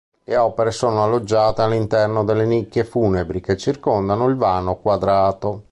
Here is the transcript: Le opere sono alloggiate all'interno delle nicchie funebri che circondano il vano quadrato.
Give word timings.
Le 0.23 0.35
opere 0.35 0.71
sono 0.71 1.03
alloggiate 1.03 1.61
all'interno 1.61 2.23
delle 2.23 2.45
nicchie 2.45 2.83
funebri 2.83 3.39
che 3.39 3.55
circondano 3.55 4.25
il 4.29 4.35
vano 4.35 4.77
quadrato. 4.77 5.65